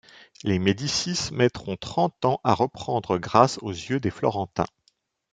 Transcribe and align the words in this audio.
Les 0.43 0.57
Médicis 0.57 1.29
mettront 1.31 1.77
trente 1.77 2.25
ans 2.25 2.41
à 2.43 2.55
reprendre 2.55 3.19
grâce 3.19 3.59
aux 3.61 3.69
yeux 3.69 3.99
des 3.99 4.09
Florentins. 4.09 4.65